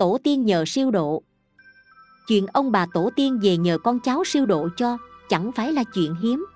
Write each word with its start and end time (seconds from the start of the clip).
tổ 0.00 0.18
tiên 0.24 0.44
nhờ 0.44 0.64
siêu 0.66 0.90
độ. 0.90 1.22
Chuyện 2.26 2.46
ông 2.46 2.72
bà 2.72 2.86
tổ 2.92 3.10
tiên 3.16 3.38
về 3.42 3.56
nhờ 3.56 3.78
con 3.78 4.00
cháu 4.00 4.24
siêu 4.24 4.46
độ 4.46 4.68
cho, 4.76 4.96
chẳng 5.28 5.52
phải 5.52 5.72
là 5.72 5.84
chuyện 5.94 6.14
hiếm. 6.14 6.46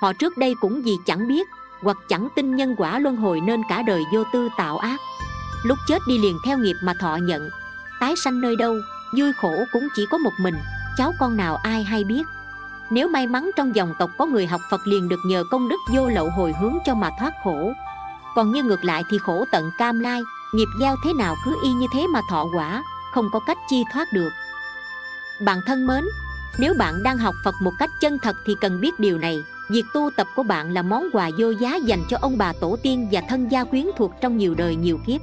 Họ 0.00 0.12
trước 0.12 0.38
đây 0.38 0.54
cũng 0.60 0.82
vì 0.82 0.92
chẳng 1.06 1.28
biết, 1.28 1.48
hoặc 1.82 1.96
chẳng 2.08 2.28
tin 2.36 2.56
nhân 2.56 2.74
quả 2.78 2.98
luân 2.98 3.16
hồi 3.16 3.40
nên 3.40 3.62
cả 3.68 3.82
đời 3.82 4.02
vô 4.12 4.24
tư 4.32 4.48
tạo 4.56 4.78
ác. 4.78 5.00
Lúc 5.64 5.78
chết 5.88 5.98
đi 6.08 6.18
liền 6.18 6.38
theo 6.44 6.58
nghiệp 6.58 6.76
mà 6.82 6.94
thọ 7.00 7.16
nhận. 7.16 7.48
Tái 8.00 8.14
sanh 8.16 8.40
nơi 8.40 8.56
đâu, 8.56 8.74
vui 9.18 9.32
khổ 9.32 9.54
cũng 9.72 9.88
chỉ 9.94 10.06
có 10.10 10.18
một 10.18 10.32
mình, 10.40 10.54
cháu 10.96 11.12
con 11.20 11.36
nào 11.36 11.56
ai 11.56 11.84
hay 11.84 12.04
biết. 12.04 12.22
Nếu 12.90 13.08
may 13.08 13.26
mắn 13.26 13.50
trong 13.56 13.74
dòng 13.74 13.94
tộc 13.98 14.10
có 14.18 14.26
người 14.26 14.46
học 14.46 14.60
phật 14.70 14.86
liền 14.86 15.08
được 15.08 15.20
nhờ 15.26 15.44
công 15.50 15.68
đức 15.68 15.80
vô 15.94 16.08
lậu 16.08 16.30
hồi 16.30 16.52
hướng 16.60 16.78
cho 16.86 16.94
mà 16.94 17.10
thoát 17.20 17.32
khổ. 17.44 17.72
Còn 18.34 18.52
như 18.52 18.62
ngược 18.62 18.84
lại 18.84 19.04
thì 19.10 19.18
khổ 19.18 19.44
tận 19.52 19.70
cam 19.78 20.00
lai 20.00 20.22
nghiệp 20.54 20.68
giao 20.80 20.96
thế 21.04 21.12
nào 21.12 21.34
cứ 21.44 21.56
y 21.62 21.72
như 21.72 21.86
thế 21.92 22.06
mà 22.06 22.20
thọ 22.30 22.46
quả, 22.54 22.82
không 23.12 23.28
có 23.32 23.40
cách 23.40 23.58
chi 23.70 23.84
thoát 23.92 24.12
được. 24.12 24.30
Bạn 25.44 25.58
thân 25.66 25.86
mến, 25.86 26.04
nếu 26.58 26.74
bạn 26.78 27.02
đang 27.02 27.18
học 27.18 27.34
phật 27.44 27.54
một 27.62 27.72
cách 27.78 27.90
chân 28.00 28.18
thật 28.22 28.36
thì 28.46 28.54
cần 28.60 28.80
biết 28.80 29.00
điều 29.00 29.18
này. 29.18 29.42
Việc 29.70 29.84
tu 29.94 30.10
tập 30.16 30.26
của 30.36 30.42
bạn 30.42 30.72
là 30.72 30.82
món 30.82 31.04
quà 31.12 31.30
vô 31.38 31.50
giá 31.50 31.76
dành 31.76 32.04
cho 32.08 32.18
ông 32.20 32.38
bà 32.38 32.52
tổ 32.60 32.76
tiên 32.82 33.08
và 33.12 33.20
thân 33.28 33.48
gia 33.48 33.64
quyến 33.64 33.86
thuộc 33.96 34.12
trong 34.20 34.36
nhiều 34.36 34.54
đời 34.54 34.76
nhiều 34.76 34.98
kiếp. 35.06 35.20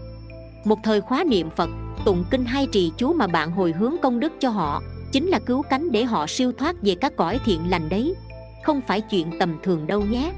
Một 0.66 0.80
thời 0.84 1.02
khóa 1.02 1.24
niệm 1.24 1.50
phật, 1.56 1.70
tụng 2.06 2.26
kinh 2.32 2.46
hay 2.46 2.68
trì 2.72 2.92
chú 2.98 3.14
mà 3.14 3.28
bạn 3.28 3.52
hồi 3.52 3.72
hướng 3.72 3.96
công 4.02 4.20
đức 4.20 4.34
cho 4.40 4.50
họ, 4.50 4.82
chính 5.12 5.28
là 5.28 5.40
cứu 5.40 5.62
cánh 5.62 5.92
để 5.92 6.04
họ 6.04 6.28
siêu 6.28 6.52
thoát 6.58 6.76
về 6.82 6.96
các 6.96 7.16
cõi 7.18 7.40
thiện 7.46 7.70
lành 7.70 7.90
đấy. 7.90 8.16
Không 8.64 8.82
phải 8.88 9.02
chuyện 9.02 9.40
tầm 9.40 9.58
thường 9.64 9.88
đâu 9.88 10.02
nhé. 10.02 10.34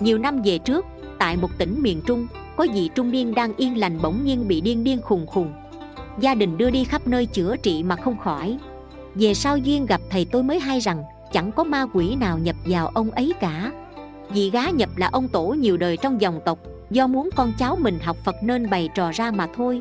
Nhiều 0.00 0.18
năm 0.18 0.42
về 0.44 0.58
trước, 0.58 0.84
tại 1.18 1.36
một 1.36 1.50
tỉnh 1.58 1.82
miền 1.82 2.02
trung 2.06 2.26
có 2.58 2.66
vị 2.74 2.90
trung 2.94 3.10
niên 3.10 3.34
đang 3.34 3.56
yên 3.56 3.78
lành 3.78 3.98
bỗng 4.02 4.24
nhiên 4.24 4.48
bị 4.48 4.60
điên 4.60 4.84
điên 4.84 5.00
khùng 5.02 5.26
khùng. 5.26 5.52
Gia 6.20 6.34
đình 6.34 6.58
đưa 6.58 6.70
đi 6.70 6.84
khắp 6.84 7.06
nơi 7.06 7.26
chữa 7.26 7.56
trị 7.56 7.82
mà 7.82 7.96
không 7.96 8.18
khỏi. 8.18 8.58
Về 9.14 9.34
sau 9.34 9.58
duyên 9.58 9.86
gặp 9.86 10.00
thầy 10.10 10.24
tôi 10.24 10.42
mới 10.42 10.60
hay 10.60 10.80
rằng, 10.80 11.02
chẳng 11.32 11.52
có 11.52 11.64
ma 11.64 11.86
quỷ 11.94 12.14
nào 12.14 12.38
nhập 12.38 12.56
vào 12.66 12.88
ông 12.88 13.10
ấy 13.10 13.32
cả. 13.40 13.72
Vì 14.30 14.50
gá 14.50 14.70
nhập 14.70 14.90
là 14.96 15.08
ông 15.12 15.28
tổ 15.28 15.46
nhiều 15.46 15.76
đời 15.76 15.96
trong 15.96 16.20
dòng 16.20 16.40
tộc, 16.44 16.58
do 16.90 17.06
muốn 17.06 17.30
con 17.36 17.52
cháu 17.58 17.76
mình 17.76 17.98
học 18.02 18.16
phật 18.24 18.36
nên 18.42 18.70
bày 18.70 18.88
trò 18.94 19.10
ra 19.12 19.30
mà 19.30 19.46
thôi. 19.56 19.80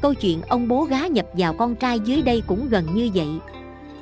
Câu 0.00 0.14
chuyện 0.14 0.42
ông 0.42 0.68
bố 0.68 0.84
gá 0.84 1.06
nhập 1.06 1.26
vào 1.32 1.52
con 1.52 1.74
trai 1.74 2.00
dưới 2.00 2.22
đây 2.22 2.42
cũng 2.46 2.68
gần 2.68 2.86
như 2.94 3.10
vậy. 3.14 3.28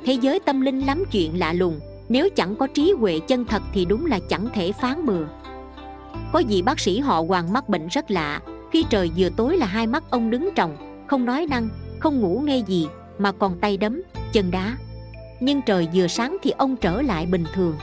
Thế 0.05 0.13
giới 0.13 0.39
tâm 0.39 0.61
linh 0.61 0.79
lắm 0.79 1.03
chuyện 1.11 1.39
lạ 1.39 1.53
lùng, 1.53 1.79
nếu 2.09 2.29
chẳng 2.35 2.55
có 2.55 2.67
trí 2.67 2.93
huệ 2.99 3.19
chân 3.19 3.45
thật 3.45 3.61
thì 3.73 3.85
đúng 3.85 4.05
là 4.05 4.19
chẳng 4.29 4.47
thể 4.53 4.71
phán 4.71 5.05
bừa 5.05 5.25
có 6.31 6.43
vị 6.47 6.61
bác 6.61 6.79
sĩ 6.79 6.99
họ 6.99 7.21
hoàng 7.27 7.53
mắc 7.53 7.69
bệnh 7.69 7.87
rất 7.87 8.11
lạ. 8.11 8.41
Khi 8.71 8.85
trời 8.89 9.11
vừa 9.17 9.29
tối 9.29 9.57
là 9.57 9.65
hai 9.65 9.87
mắt 9.87 10.03
ông 10.09 10.29
đứng 10.29 10.49
tròng 10.55 10.87
không 11.07 11.25
nói 11.25 11.45
năng, 11.49 11.69
không 11.99 12.19
ngủ 12.19 12.41
nghe 12.45 12.57
gì, 12.57 12.87
mà 13.17 13.31
còn 13.31 13.59
tay 13.59 13.77
đấm, 13.77 14.01
chân 14.33 14.51
đá. 14.51 14.77
Nhưng 15.39 15.61
trời 15.61 15.87
vừa 15.93 16.07
sáng 16.07 16.37
thì 16.43 16.51
ông 16.51 16.75
trở 16.75 17.01
lại 17.01 17.25
bình 17.25 17.43
thường. 17.53 17.75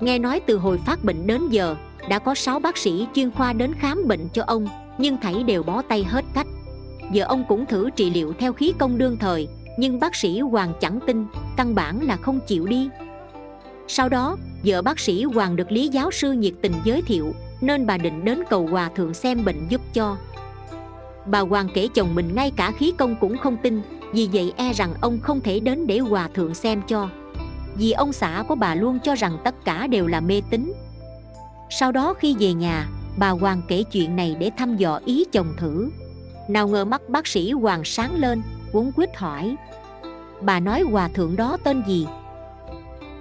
Nghe 0.00 0.18
nói 0.18 0.40
từ 0.40 0.58
hồi 0.58 0.78
phát 0.86 1.04
bệnh 1.04 1.26
đến 1.26 1.48
giờ, 1.48 1.76
đã 2.08 2.18
có 2.18 2.34
6 2.34 2.58
bác 2.58 2.76
sĩ 2.76 3.06
chuyên 3.14 3.30
khoa 3.30 3.52
đến 3.52 3.72
khám 3.78 4.08
bệnh 4.08 4.28
cho 4.32 4.44
ông, 4.46 4.68
nhưng 4.98 5.16
thảy 5.16 5.42
đều 5.42 5.62
bó 5.62 5.82
tay 5.82 6.04
hết 6.04 6.24
cách. 6.34 6.46
Giờ 7.12 7.24
ông 7.24 7.44
cũng 7.48 7.66
thử 7.66 7.90
trị 7.90 8.10
liệu 8.10 8.32
theo 8.38 8.52
khí 8.52 8.72
công 8.78 8.98
đương 8.98 9.16
thời, 9.20 9.48
nhưng 9.78 10.00
bác 10.00 10.14
sĩ 10.14 10.40
hoàng 10.40 10.72
chẳng 10.80 10.98
tin, 11.06 11.26
căn 11.56 11.74
bản 11.74 12.00
là 12.02 12.16
không 12.16 12.40
chịu 12.46 12.66
đi 12.66 12.88
sau 13.88 14.08
đó, 14.08 14.36
vợ 14.64 14.82
bác 14.82 14.98
sĩ 14.98 15.22
hoàng 15.22 15.56
được 15.56 15.72
lý 15.72 15.88
giáo 15.88 16.10
sư 16.10 16.32
nhiệt 16.32 16.54
tình 16.62 16.72
giới 16.84 17.02
thiệu, 17.02 17.34
nên 17.60 17.86
bà 17.86 17.98
định 17.98 18.24
đến 18.24 18.42
cầu 18.50 18.66
hòa 18.66 18.90
thượng 18.96 19.14
xem 19.14 19.44
bệnh 19.44 19.68
giúp 19.68 19.80
cho. 19.92 20.16
Bà 21.26 21.40
hoàng 21.40 21.68
kể 21.74 21.88
chồng 21.94 22.14
mình 22.14 22.34
ngay 22.34 22.50
cả 22.56 22.72
khí 22.78 22.92
công 22.98 23.16
cũng 23.20 23.38
không 23.38 23.56
tin, 23.62 23.82
vì 24.12 24.28
vậy 24.32 24.52
e 24.56 24.72
rằng 24.72 24.94
ông 25.00 25.20
không 25.20 25.40
thể 25.40 25.60
đến 25.60 25.86
để 25.86 25.98
hòa 25.98 26.28
thượng 26.34 26.54
xem 26.54 26.82
cho. 26.88 27.08
Vì 27.74 27.92
ông 27.92 28.12
xã 28.12 28.44
của 28.48 28.54
bà 28.54 28.74
luôn 28.74 28.98
cho 29.04 29.14
rằng 29.14 29.38
tất 29.44 29.54
cả 29.64 29.86
đều 29.86 30.06
là 30.06 30.20
mê 30.20 30.42
tín. 30.50 30.72
Sau 31.70 31.92
đó 31.92 32.14
khi 32.14 32.36
về 32.38 32.52
nhà, 32.52 32.88
bà 33.16 33.28
hoàng 33.28 33.62
kể 33.68 33.82
chuyện 33.82 34.16
này 34.16 34.36
để 34.40 34.50
thăm 34.56 34.76
dò 34.76 35.00
ý 35.04 35.24
chồng 35.32 35.54
thử. 35.58 35.90
Nào 36.48 36.68
ngờ 36.68 36.84
mắt 36.84 37.08
bác 37.08 37.26
sĩ 37.26 37.50
hoàng 37.50 37.84
sáng 37.84 38.14
lên, 38.14 38.42
cuốn 38.72 38.90
quyết 38.96 39.16
hỏi, 39.16 39.56
bà 40.40 40.60
nói 40.60 40.82
hòa 40.82 41.08
thượng 41.08 41.36
đó 41.36 41.56
tên 41.64 41.82
gì? 41.86 42.06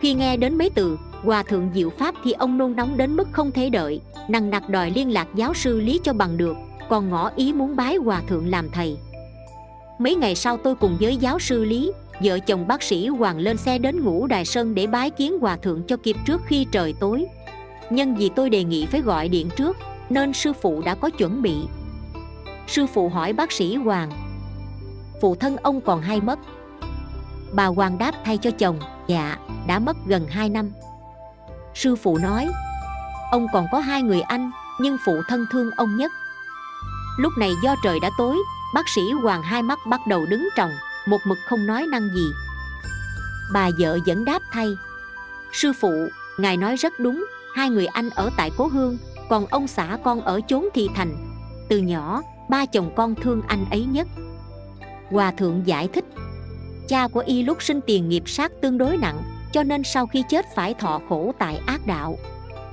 Khi 0.06 0.14
nghe 0.14 0.38
đến 0.38 0.58
mấy 0.58 0.70
từ, 0.70 0.98
hòa 1.24 1.44
thượng 1.44 1.70
diệu 1.74 1.90
pháp 1.90 2.16
thì 2.24 2.32
ông 2.32 2.58
nôn 2.58 2.76
nóng 2.76 2.98
đến 2.98 3.16
mức 3.16 3.28
không 3.32 3.52
thể 3.52 3.70
đợi, 3.70 4.02
nằng 4.30 4.50
nặc 4.50 4.70
đòi 4.70 4.92
liên 4.92 5.14
lạc 5.14 5.28
giáo 5.36 5.54
sư 5.54 5.82
lý 5.82 6.00
cho 6.04 6.14
bằng 6.14 6.38
được, 6.38 6.56
còn 6.90 7.10
ngỏ 7.10 7.32
ý 7.36 7.54
muốn 7.54 7.76
bái 7.76 7.96
hòa 7.96 8.22
thượng 8.28 8.50
làm 8.50 8.70
thầy. 8.70 8.98
Mấy 10.00 10.16
ngày 10.16 10.36
sau 10.36 10.58
tôi 10.58 10.76
cùng 10.76 10.98
với 11.00 11.18
giáo 11.18 11.40
sư 11.40 11.66
lý, 11.66 11.92
vợ 12.24 12.40
chồng 12.40 12.68
bác 12.68 12.84
sĩ 12.84 13.08
hoàng 13.08 13.38
lên 13.38 13.58
xe 13.58 13.78
đến 13.78 14.04
ngũ 14.04 14.28
đài 14.28 14.46
sơn 14.46 14.76
để 14.76 14.88
bái 14.88 15.10
kiến 15.10 15.40
hòa 15.40 15.58
thượng 15.58 15.84
cho 15.88 15.98
kịp 15.98 16.16
trước 16.26 16.42
khi 16.46 16.66
trời 16.72 16.94
tối. 17.00 17.26
Nhân 17.90 18.16
vì 18.16 18.30
tôi 18.30 18.50
đề 18.50 18.64
nghị 18.64 18.86
phải 18.86 19.02
gọi 19.02 19.30
điện 19.30 19.50
trước, 19.58 19.78
nên 20.10 20.34
sư 20.34 20.54
phụ 20.54 20.82
đã 20.86 20.96
có 20.96 21.10
chuẩn 21.10 21.42
bị. 21.42 21.56
Sư 22.68 22.86
phụ 22.94 23.10
hỏi 23.10 23.34
bác 23.34 23.52
sĩ 23.52 23.76
hoàng, 23.76 24.12
phụ 25.22 25.36
thân 25.36 25.58
ông 25.58 25.82
còn 25.82 26.02
hay 26.02 26.22
mất? 26.22 26.40
Bà 27.52 27.66
hoàng 27.66 27.98
đáp, 27.98 28.16
thay 28.26 28.38
cho 28.38 28.52
chồng 28.52 28.80
dạ 29.08 29.38
đã 29.68 29.80
mất 29.80 29.98
gần 30.06 30.28
2 30.28 30.50
năm. 30.50 30.72
Sư 31.74 31.96
phụ 31.96 32.18
nói, 32.18 32.48
ông 33.32 33.48
còn 33.54 33.66
có 33.72 33.80
hai 33.80 34.02
người 34.02 34.22
anh, 34.22 34.52
nhưng 34.80 34.98
phụ 35.06 35.22
thân 35.28 35.46
thương 35.52 35.72
ông 35.72 35.96
nhất. 35.96 36.12
Lúc 37.18 37.34
này 37.38 37.52
do 37.64 37.76
trời 37.84 38.00
đã 38.00 38.10
tối, 38.18 38.38
bác 38.74 38.90
sĩ 38.96 39.02
hoàng 39.12 39.44
hai 39.44 39.64
mắt 39.64 39.80
bắt 39.88 40.02
đầu 40.08 40.26
đứng 40.26 40.50
tròng, 40.56 40.72
một 41.08 41.18
mực 41.26 41.38
không 41.50 41.66
nói 41.66 41.86
năng 41.92 42.10
gì. 42.16 42.28
Bà 43.54 43.70
vợ 43.80 44.00
vẫn 44.06 44.26
đáp 44.26 44.42
thay, 44.52 44.68
sư 45.54 45.74
phụ, 45.74 45.94
ngài 46.38 46.58
nói 46.58 46.76
rất 46.76 47.00
đúng, 47.00 47.26
hai 47.56 47.70
người 47.70 47.86
anh 47.86 48.10
ở 48.10 48.30
tại 48.38 48.52
cố 48.58 48.68
hương, 48.68 48.98
còn 49.30 49.46
ông 49.46 49.68
xã 49.68 49.98
con 50.04 50.22
ở 50.22 50.42
chốn 50.48 50.66
thị 50.74 50.90
thành. 50.96 51.16
Từ 51.70 51.78
nhỏ, 51.78 52.22
ba 52.50 52.66
chồng 52.66 52.92
con 52.96 53.16
thương 53.16 53.42
anh 53.48 53.66
ấy 53.72 53.86
nhất. 53.86 54.08
Hòa 55.12 55.32
thượng 55.32 55.68
giải 55.68 55.88
thích 55.88 56.06
cha 56.88 57.08
của 57.08 57.24
y 57.26 57.44
lúc 57.44 57.64
sinh 57.64 57.82
tiền 57.82 58.10
nghiệp 58.10 58.24
sát 58.26 58.52
tương 58.62 58.78
đối 58.78 58.98
nặng, 58.98 59.22
cho 59.52 59.64
nên 59.64 59.84
sau 59.84 60.08
khi 60.08 60.24
chết 60.30 60.46
phải 60.56 60.74
thọ 60.74 61.02
khổ 61.10 61.34
tại 61.40 61.60
ác 61.66 61.88
đạo. 61.88 62.18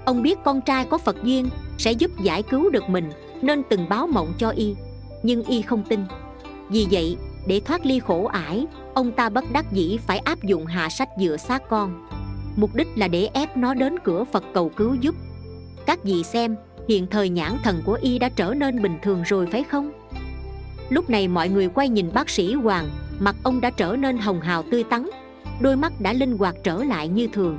Ông 0.04 0.22
biết 0.22 0.38
con 0.44 0.60
trai 0.60 0.84
có 0.84 0.98
phật 0.98 1.16
duyên, 1.24 1.48
sẽ 1.78 1.92
giúp 1.92 2.10
giải 2.22 2.42
cứu 2.42 2.70
được 2.70 2.88
mình, 2.88 3.10
nên 3.42 3.62
từng 3.68 3.88
báo 3.88 4.06
mộng 4.06 4.32
cho 4.38 4.50
y. 4.50 4.74
Nhưng 5.22 5.42
y 5.42 5.62
không 5.62 5.82
tin. 5.88 6.00
Vì 6.68 6.86
vậy, 6.90 7.16
để 7.46 7.60
thoát 7.60 7.86
ly 7.86 7.98
khổ 7.98 8.24
ải, 8.24 8.66
ông 8.94 9.12
ta 9.12 9.28
bất 9.28 9.44
đắc 9.52 9.72
dĩ 9.72 9.98
phải 10.06 10.18
áp 10.18 10.42
dụng 10.42 10.66
hạ 10.66 10.88
sách 10.88 11.08
dựa 11.18 11.36
xác 11.36 11.68
con. 11.68 12.08
Mục 12.56 12.74
đích 12.74 12.88
là 12.96 13.08
để 13.08 13.28
ép 13.34 13.56
nó 13.56 13.74
đến 13.74 13.98
cửa 14.04 14.24
phật 14.24 14.44
cầu 14.54 14.68
cứu 14.68 14.94
giúp. 14.94 15.14
Các 15.86 16.04
vị 16.04 16.22
xem, 16.22 16.56
hiện 16.88 17.06
thời 17.06 17.28
nhãn 17.28 17.52
thần 17.62 17.82
của 17.84 17.98
y 18.02 18.18
đã 18.18 18.28
trở 18.28 18.54
nên 18.54 18.82
bình 18.82 18.98
thường 19.02 19.22
rồi 19.26 19.46
phải 19.46 19.64
không? 19.64 19.92
Lúc 20.88 21.10
này 21.10 21.28
mọi 21.28 21.48
người 21.48 21.68
quay 21.68 21.88
nhìn 21.88 22.12
bác 22.14 22.30
sĩ 22.30 22.54
hoàng 22.54 22.88
mặt 23.18 23.36
ông 23.42 23.60
đã 23.60 23.70
trở 23.70 23.96
nên 23.98 24.18
hồng 24.18 24.40
hào 24.40 24.62
tươi 24.62 24.84
tắn, 24.84 25.08
đôi 25.60 25.76
mắt 25.76 26.00
đã 26.00 26.12
linh 26.12 26.38
hoạt 26.38 26.54
trở 26.64 26.84
lại 26.84 27.08
như 27.08 27.28
thường. 27.32 27.58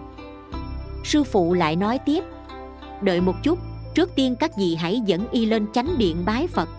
Sư 1.04 1.24
phụ 1.24 1.54
lại 1.54 1.76
nói 1.76 2.00
tiếp, 2.06 2.24
đợi 3.02 3.22
một 3.22 3.36
chút, 3.44 3.60
trước 3.94 4.16
tiên 4.16 4.36
các 4.40 4.52
vị 4.58 4.76
hãy 4.76 5.02
dẫn 5.06 5.28
y 5.32 5.46
lên 5.46 5.66
chánh 5.74 5.98
điện 5.98 6.24
bái 6.26 6.48
phật. 6.48 6.70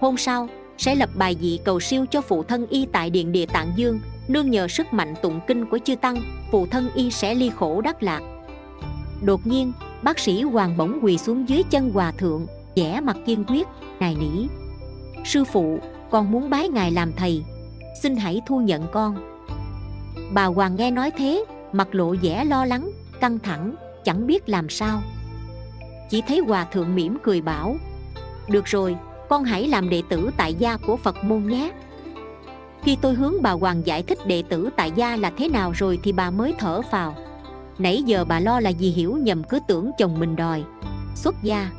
Hôm 0.00 0.16
sau, 0.16 0.48
sẽ 0.78 0.94
lập 0.94 1.10
bài 1.14 1.36
dị 1.40 1.58
cầu 1.64 1.80
siêu 1.80 2.06
cho 2.10 2.20
phụ 2.20 2.42
thân 2.42 2.66
y 2.66 2.86
tại 2.92 3.10
điện 3.10 3.32
địa 3.32 3.46
tạng 3.46 3.72
dương, 3.76 4.00
nương 4.28 4.50
nhờ 4.50 4.68
sức 4.68 4.92
mạnh 4.92 5.14
tụng 5.22 5.40
kinh 5.46 5.66
của 5.66 5.78
chư 5.84 5.96
tăng, 5.96 6.22
phụ 6.50 6.66
thân 6.66 6.90
y 6.94 7.10
sẽ 7.10 7.34
ly 7.34 7.50
khổ 7.56 7.80
đắc 7.80 8.02
lạc. 8.02 8.20
Đột 9.22 9.46
nhiên, 9.46 9.72
bác 10.02 10.18
sĩ 10.18 10.42
hoàng 10.42 10.76
bỗng 10.76 10.98
quỳ 11.02 11.18
xuống 11.18 11.48
dưới 11.48 11.62
chân 11.70 11.90
hòa 11.90 12.12
thượng, 12.12 12.46
vẻ 12.76 13.00
mặt 13.00 13.16
kiên 13.26 13.44
quyết, 13.44 13.66
ngài 14.00 14.14
nỉ 14.14 14.46
sư 15.24 15.44
phụ, 15.44 15.78
con 16.10 16.30
muốn 16.30 16.50
bái 16.50 16.68
ngài 16.68 16.90
làm 16.90 17.12
thầy 17.12 17.44
xin 18.02 18.16
hãy 18.16 18.40
thu 18.46 18.60
nhận 18.60 18.86
con. 18.92 19.16
Bà 20.32 20.44
hoàng 20.44 20.76
nghe 20.76 20.90
nói 20.90 21.10
thế, 21.10 21.44
mặt 21.72 21.88
lộ 21.94 22.14
vẻ 22.22 22.44
lo 22.44 22.64
lắng, 22.64 22.90
căng 23.20 23.38
thẳng, 23.38 23.74
chẳng 24.04 24.26
biết 24.26 24.48
làm 24.48 24.68
sao. 24.68 25.02
Chỉ 26.10 26.22
thấy 26.28 26.38
hòa 26.38 26.64
thượng 26.64 26.94
mỉm 26.94 27.18
cười 27.22 27.40
bảo, 27.40 27.76
được 28.48 28.64
rồi, 28.64 28.96
con 29.28 29.44
hãy 29.44 29.68
làm 29.68 29.88
đệ 29.88 30.02
tử 30.08 30.30
tại 30.36 30.54
gia 30.54 30.76
của 30.76 30.96
phật 30.96 31.24
môn 31.24 31.46
nhé. 31.46 31.72
Khi 32.82 32.96
tôi 33.00 33.14
hướng 33.14 33.34
bà 33.42 33.50
hoàng 33.50 33.86
giải 33.86 34.02
thích 34.02 34.18
đệ 34.26 34.42
tử 34.48 34.70
tại 34.76 34.92
gia 34.94 35.16
là 35.16 35.32
thế 35.38 35.48
nào 35.48 35.72
rồi 35.72 35.98
thì 36.02 36.12
bà 36.12 36.30
mới 36.30 36.54
thở 36.58 36.82
phào. 36.82 37.14
Nãy 37.78 38.02
giờ 38.02 38.24
bà 38.24 38.40
lo 38.40 38.60
là 38.60 38.70
gì 38.70 38.90
hiểu 38.90 39.16
nhầm 39.16 39.44
cứ 39.44 39.58
tưởng 39.68 39.90
chồng 39.98 40.18
mình 40.18 40.36
đòi. 40.36 40.62
Xuất 41.14 41.34
gia. 41.42 41.70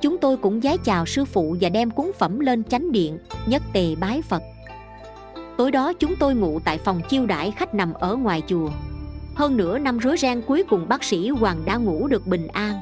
Chúng 0.00 0.18
tôi 0.18 0.36
cũng 0.36 0.60
giái 0.60 0.78
chào 0.78 1.06
sư 1.06 1.24
phụ 1.24 1.56
và 1.60 1.68
đem 1.68 1.90
cúng 1.90 2.12
phẩm 2.18 2.40
lên 2.40 2.64
chánh 2.64 2.92
điện, 2.92 3.18
nhất 3.46 3.62
tề 3.72 3.94
bái 3.94 4.22
phật 4.22 4.42
tối 5.60 5.70
đó 5.70 5.92
chúng 5.92 6.16
tôi 6.16 6.34
ngủ 6.34 6.60
tại 6.64 6.78
phòng 6.78 7.00
chiêu 7.08 7.26
đãi 7.26 7.50
khách 7.50 7.74
nằm 7.74 7.92
ở 7.92 8.16
ngoài 8.16 8.42
chùa. 8.46 8.70
Hơn 9.34 9.56
nửa 9.56 9.78
năm 9.78 9.98
rối 9.98 10.16
ren 10.16 10.42
cuối 10.46 10.64
cùng 10.70 10.88
bác 10.88 11.04
sĩ 11.04 11.28
hoàng 11.28 11.62
đã 11.64 11.76
ngủ 11.76 12.08
được 12.08 12.26
bình 12.26 12.46
an. 12.46 12.74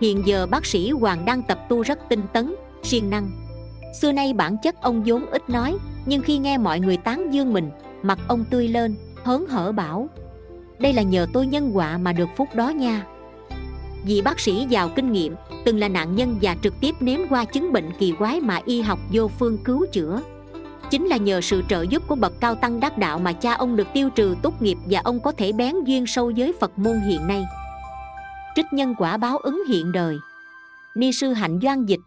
Hiện 0.00 0.22
giờ 0.26 0.46
bác 0.46 0.66
sĩ 0.66 0.90
hoàng 0.90 1.24
đang 1.24 1.42
tập 1.42 1.58
tu 1.68 1.82
rất 1.82 1.98
tinh 2.08 2.20
tấn, 2.32 2.54
siêng 2.82 3.10
năng. 3.10 3.30
Xưa 4.00 4.12
nay 4.12 4.32
bản 4.32 4.56
chất 4.62 4.82
ông 4.82 5.02
vốn 5.06 5.26
ít 5.26 5.50
nói, 5.50 5.76
nhưng 6.06 6.22
khi 6.22 6.38
nghe 6.38 6.58
mọi 6.58 6.80
người 6.80 6.96
tán 6.96 7.34
dương 7.34 7.52
mình, 7.52 7.70
mặt 8.02 8.18
ông 8.28 8.44
tươi 8.50 8.68
lên, 8.68 8.94
hớn 9.24 9.46
hở 9.48 9.72
bảo, 9.72 10.08
đây 10.78 10.92
là 10.92 11.02
nhờ 11.02 11.26
tôi 11.32 11.46
nhân 11.46 11.70
họa 11.70 11.98
mà 11.98 12.12
được 12.12 12.28
phúc 12.36 12.48
đó 12.54 12.68
nha. 12.68 13.06
Vị 14.04 14.22
bác 14.22 14.40
sĩ 14.40 14.66
giàu 14.68 14.88
kinh 14.96 15.12
nghiệm, 15.12 15.34
từng 15.64 15.78
là 15.78 15.88
nạn 15.88 16.16
nhân 16.16 16.38
và 16.42 16.56
trực 16.62 16.74
tiếp 16.80 16.94
nếm 17.00 17.20
qua 17.30 17.44
chứng 17.44 17.72
bệnh 17.72 17.90
kỳ 17.98 18.12
quái 18.18 18.40
mà 18.40 18.60
y 18.64 18.82
học 18.82 18.98
vô 19.12 19.28
phương 19.28 19.58
cứu 19.64 19.86
chữa 19.92 20.20
chính 20.90 21.06
là 21.06 21.16
nhờ 21.16 21.40
sự 21.40 21.62
trợ 21.68 21.82
giúp 21.82 22.02
của 22.06 22.14
bậc 22.14 22.32
cao 22.40 22.54
tăng 22.54 22.80
đắc 22.80 22.98
đạo 22.98 23.18
mà 23.18 23.32
cha 23.32 23.54
ông 23.54 23.76
được 23.76 23.86
tiêu 23.94 24.10
trừ 24.10 24.36
tốt 24.42 24.62
nghiệp 24.62 24.78
và 24.90 25.00
ông 25.04 25.20
có 25.20 25.32
thể 25.32 25.52
bén 25.52 25.74
duyên 25.84 26.06
sâu 26.06 26.32
với 26.36 26.52
phật 26.60 26.78
môn 26.78 27.00
hiện 27.00 27.26
nay. 27.26 27.44
Trích 28.56 28.72
nhân 28.72 28.94
quả 28.98 29.16
báo 29.16 29.38
ứng 29.38 29.62
hiện 29.68 29.92
đời. 29.92 30.18
Ni 30.94 31.12
sư 31.12 31.32
hạnh 31.32 31.58
doan 31.62 31.86
dịch. 31.86 32.00